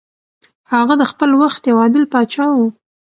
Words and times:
هغه 0.71 0.93
د 0.97 1.03
خپل 1.11 1.29
وخت 1.41 1.61
یو 1.69 1.77
عادل 1.81 2.03
پاچا 2.13 2.45
و. 2.53 2.59